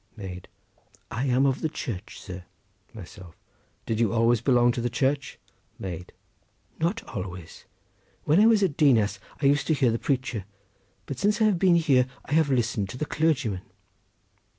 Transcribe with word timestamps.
Maid.—I 0.17 1.25
am 1.27 1.45
of 1.45 1.61
the 1.61 1.69
Church, 1.69 2.19
sir. 2.19 2.45
Myself.—Did 2.91 3.99
you 3.99 4.11
always 4.11 4.41
belong 4.41 4.71
to 4.71 4.81
the 4.81 4.89
Church? 4.89 5.37
Maid.—Not 5.77 7.03
always. 7.03 7.65
When 8.23 8.39
I 8.41 8.47
was 8.47 8.63
at 8.63 8.77
Dinas 8.77 9.19
I 9.43 9.45
used 9.45 9.67
to 9.67 9.75
hear 9.75 9.91
the 9.91 9.99
preacher, 9.99 10.45
but 11.05 11.19
since 11.19 11.39
I 11.39 11.43
have 11.43 11.59
been 11.59 11.75
here 11.75 12.07
I 12.25 12.31
have 12.33 12.49
listened 12.49 12.89
to 12.89 12.97
the 12.97 13.05
clergyman. 13.05 13.61